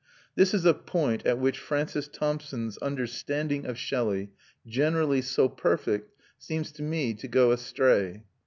[0.33, 4.31] This is a point at which Francis Thompson's understanding of Shelley,
[4.65, 8.23] generally so perfect, seems to me to go astray.